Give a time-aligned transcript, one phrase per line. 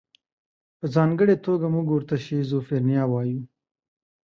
[0.77, 3.41] په ځانګړې توګه موږ ورته شیزوفرنیا وایو.